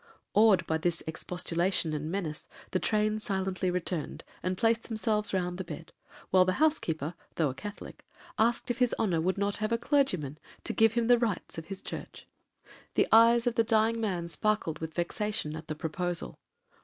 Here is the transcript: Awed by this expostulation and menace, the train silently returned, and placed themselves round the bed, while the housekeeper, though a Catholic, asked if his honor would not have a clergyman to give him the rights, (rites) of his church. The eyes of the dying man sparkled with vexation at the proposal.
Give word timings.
Awed 0.33 0.65
by 0.65 0.79
this 0.79 1.03
expostulation 1.05 1.93
and 1.93 2.09
menace, 2.09 2.47
the 2.71 2.79
train 2.79 3.19
silently 3.19 3.69
returned, 3.69 4.23
and 4.41 4.57
placed 4.57 4.87
themselves 4.87 5.31
round 5.31 5.59
the 5.59 5.63
bed, 5.63 5.93
while 6.31 6.43
the 6.43 6.53
housekeeper, 6.53 7.13
though 7.35 7.51
a 7.51 7.53
Catholic, 7.53 8.03
asked 8.39 8.71
if 8.71 8.79
his 8.79 8.95
honor 8.97 9.21
would 9.21 9.37
not 9.37 9.57
have 9.57 9.71
a 9.71 9.77
clergyman 9.77 10.39
to 10.63 10.73
give 10.73 10.93
him 10.93 11.05
the 11.05 11.19
rights, 11.19 11.33
(rites) 11.33 11.57
of 11.59 11.65
his 11.67 11.83
church. 11.83 12.27
The 12.95 13.07
eyes 13.11 13.45
of 13.45 13.53
the 13.53 13.63
dying 13.63 14.01
man 14.01 14.27
sparkled 14.27 14.79
with 14.79 14.95
vexation 14.95 15.55
at 15.55 15.67
the 15.67 15.75
proposal. 15.75 16.39